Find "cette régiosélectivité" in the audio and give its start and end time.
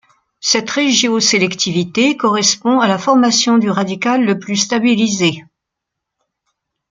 0.39-2.17